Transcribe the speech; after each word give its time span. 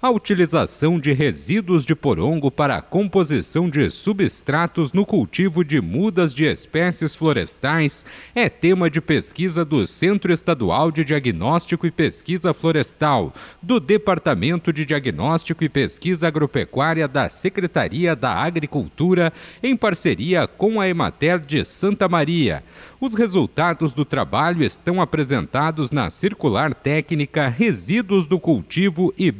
a 0.00 0.10
utilização 0.10 1.00
de 1.00 1.12
resíduos 1.12 1.84
de 1.84 1.92
porongo 1.92 2.52
para 2.52 2.76
a 2.76 2.82
composição 2.82 3.68
de 3.68 3.90
substratos 3.90 4.92
no 4.92 5.04
cultivo 5.04 5.64
de 5.64 5.80
mudas 5.80 6.32
de 6.32 6.44
espécies 6.44 7.16
florestais 7.16 8.06
é 8.32 8.48
tema 8.48 8.88
de 8.88 9.00
pesquisa 9.00 9.64
do 9.64 9.84
Centro 9.88 10.32
Estadual 10.32 10.92
de 10.92 11.04
Diagnóstico 11.04 11.84
e 11.84 11.90
Pesquisa 11.90 12.54
Florestal, 12.54 13.34
do 13.60 13.80
Departamento 13.80 14.72
de 14.72 14.84
Diagnóstico 14.84 15.64
e 15.64 15.68
Pesquisa 15.68 16.28
Agropecuária 16.28 17.08
da 17.08 17.28
Secretaria 17.28 18.14
da 18.14 18.32
Agricultura, 18.34 19.32
em 19.60 19.76
parceria 19.76 20.46
com 20.46 20.80
a 20.80 20.88
Emater 20.88 21.40
de 21.40 21.64
Santa 21.64 22.08
Maria. 22.08 22.62
Os 23.00 23.14
resultados 23.14 23.92
do 23.92 24.04
trabalho 24.04 24.62
estão 24.62 25.00
apresentados 25.00 25.90
na 25.90 26.08
circular 26.08 26.72
técnica 26.72 27.48
Resíduos 27.48 28.26
do 28.26 28.38
Cultivo 28.38 29.12
e 29.18 29.32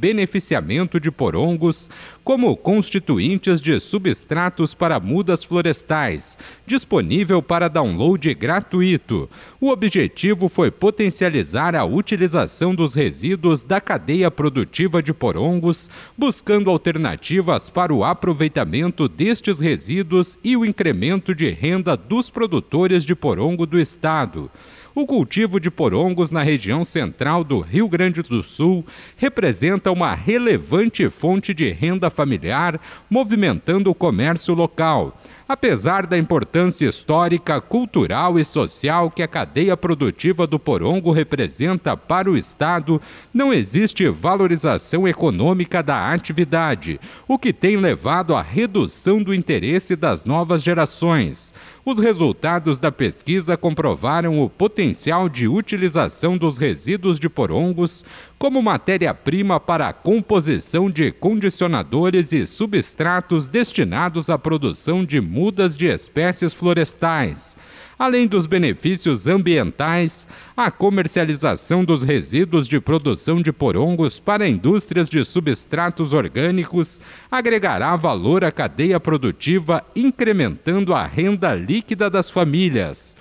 De 1.01 1.11
Porongos 1.11 1.91
como 2.25 2.57
constituintes 2.57 3.61
de 3.61 3.79
substratos 3.81 4.75
para 4.75 5.01
mudas 5.01 5.45
florestais, 5.45 6.37
disponível 6.67 7.43
para 7.43 7.69
download 7.69 8.33
gratuito. 8.35 9.29
O 9.61 9.71
objetivo 9.71 10.49
foi 10.49 10.71
potencializar 10.71 11.75
a 11.75 11.85
utilização 11.85 12.75
dos 12.75 12.95
resíduos 12.95 13.63
da 13.63 13.81
cadeia 13.81 14.31
produtiva 14.31 15.03
de 15.03 15.13
porongos, 15.13 15.91
buscando 16.17 16.71
alternativas 16.71 17.71
para 17.71 17.93
o 17.95 18.05
aproveitamento 18.05 19.09
destes 19.09 19.61
resíduos 19.61 20.39
e 20.43 20.57
o 20.57 20.65
incremento 20.65 21.35
de 21.35 21.51
renda 21.51 21.97
dos 21.97 22.31
produtores 22.31 23.05
de 23.05 23.15
porongo 23.15 23.67
do 23.67 23.79
estado. 23.79 24.51
O 25.01 25.07
cultivo 25.07 25.61
de 25.61 25.71
porongos 25.71 26.33
na 26.33 26.43
região 26.43 26.85
central 26.85 27.45
do 27.45 27.61
Rio 27.61 27.89
Grande 27.89 28.21
do 28.21 28.43
Sul 28.43 28.85
representa 29.17 29.93
uma 29.93 30.13
relevante 30.13 31.09
fonte 31.09 31.55
de 31.55 31.71
renda 31.71 32.11
familiar, 32.11 32.81
movimentando 33.09 33.93
o 33.93 33.95
comércio 33.95 34.55
local. 34.55 35.17
Apesar 35.49 36.07
da 36.07 36.19
importância 36.19 36.85
histórica, 36.87 37.59
cultural 37.59 38.39
e 38.39 38.45
social 38.45 39.11
que 39.11 39.23
a 39.23 39.27
cadeia 39.27 39.79
produtiva 39.79 40.47
do 40.47 40.59
porongo 40.59 41.11
representa 41.11 41.97
para 41.97 42.31
o 42.31 42.37
Estado, 42.37 43.01
não 43.33 43.51
existe 43.51 44.07
valorização 44.11 45.09
econômica 45.09 45.83
da 45.83 46.13
atividade, 46.13 47.01
o 47.27 47.39
que 47.39 47.51
tem 47.51 47.79
levado 47.79 48.37
à 48.37 48.43
redução 48.43 49.23
do 49.23 49.33
interesse 49.33 49.97
das 49.97 50.27
novas 50.27 50.63
gerações. 50.63 51.55
Os 51.83 51.99
resultados 51.99 52.79
da 52.79 52.93
pesquisa 52.93 53.57
comprovaram 53.57 54.43
o 54.43 54.51
potencial 54.51 55.27
de 55.27 55.49
utilização 55.49 56.37
dos 56.37 56.59
resíduos 56.59 57.19
de 57.19 57.31
porongos 57.31 58.05
como 58.39 58.61
matéria-prima 58.61 59.59
para 59.59 59.89
a 59.89 59.93
composição 59.95 60.91
de 60.91 61.11
condicionadores 61.11 62.31
e 62.31 62.47
substratos 62.47 63.49
destinados 63.49 64.29
à 64.29 64.39
produção 64.39 65.03
de 65.03 65.19
mudas 65.39 65.77
de 65.77 65.87
espécies 65.87 66.53
florestais. 66.53 67.57
Além 67.97 68.27
dos 68.27 68.45
benefícios 68.45 69.29
ambientais, 69.29 70.27
a 70.57 70.69
comercialização 70.69 71.85
dos 71.85 72.03
resíduos 72.03 72.67
de 72.67 72.81
produção 72.81 73.41
de 73.41 73.53
porongos 73.53 74.19
para 74.19 74.49
indústrias 74.49 75.09
de 75.09 75.25
substratos 75.25 76.13
orgânicos 76.13 77.01
agregará 77.31 77.95
valor 77.95 78.45
à 78.45 78.51
cadeia 78.51 78.99
produtiva, 78.99 79.85
incrementando 79.95 80.93
a 80.93 81.07
renda 81.07 81.55
líquida 81.55 82.11
das 82.11 82.29
famílias. 82.29 83.17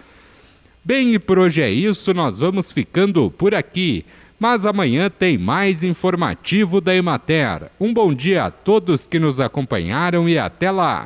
Bem, 0.84 1.14
e 1.14 1.20
por 1.20 1.38
hoje 1.38 1.62
é 1.62 1.70
isso, 1.70 2.16
nós 2.16 2.40
vamos 2.40 2.72
ficando 2.72 3.30
por 3.30 3.54
aqui. 3.54 4.04
Mas 4.40 4.66
amanhã 4.66 5.10
tem 5.10 5.38
mais 5.38 5.84
informativo 5.84 6.80
da 6.80 6.96
Emater. 6.96 7.72
Um 7.80 7.94
bom 7.94 8.14
dia 8.14 8.46
a 8.46 8.52
todos 8.52 9.08
que 9.08 9.20
nos 9.20 9.40
acompanharam 9.40 10.28
e 10.30 10.38
até 10.38 10.72
lá! 10.72 11.06